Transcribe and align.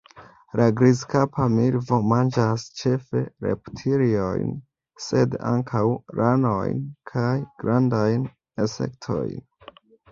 La 0.59 0.65
Grizkapa 0.77 1.45
milvo 1.55 1.99
manĝas 2.13 2.65
ĉefe 2.81 3.23
reptiliojn, 3.47 4.57
sed 5.11 5.39
ankaŭ 5.53 5.85
ranojn 6.23 6.85
kaj 7.15 7.31
grandajn 7.67 8.31
insektojn. 8.67 9.43